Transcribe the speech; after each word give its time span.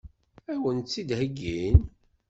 Ad 0.51 0.57
wen-tt-id-heggin? 0.61 1.79